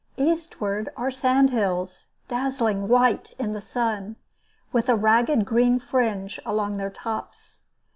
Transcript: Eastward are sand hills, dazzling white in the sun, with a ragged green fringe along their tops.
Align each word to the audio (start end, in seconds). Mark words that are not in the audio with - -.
Eastward 0.17 0.89
are 0.97 1.11
sand 1.11 1.51
hills, 1.51 2.07
dazzling 2.27 2.87
white 2.87 3.35
in 3.37 3.53
the 3.53 3.61
sun, 3.61 4.15
with 4.71 4.89
a 4.89 4.95
ragged 4.95 5.45
green 5.45 5.79
fringe 5.79 6.39
along 6.43 6.77
their 6.77 6.89
tops. 6.89 7.61